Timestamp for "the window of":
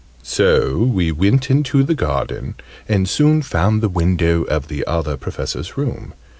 3.81-4.67